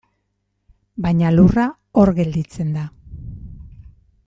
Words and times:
Baina 1.05 1.33
lurra, 1.35 1.67
hor 2.03 2.13
gelditzen 2.21 2.73
da. 2.79 2.87